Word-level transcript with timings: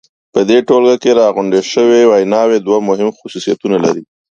په 0.33 0.39
دې 0.49 0.57
ټولګه 0.67 0.95
کې 1.03 1.17
راغونډې 1.21 1.61
شوې 1.73 2.01
ویناوی 2.11 2.57
دوه 2.61 2.79
مهم 2.89 3.09
خصوصیتونه 3.17 3.77
لري. 3.85 4.03